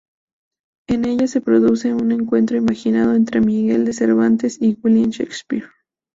En 0.87 1.05
ella 1.05 1.27
se 1.27 1.41
produce 1.41 1.93
un 1.93 2.11
encuentro 2.11 2.57
imaginado 2.57 3.13
entre 3.13 3.39
Miguel 3.39 3.85
de 3.85 3.93
Cervantes 3.93 4.57
y 4.59 4.75
William 4.81 5.11
Shakespeare. 5.11 5.67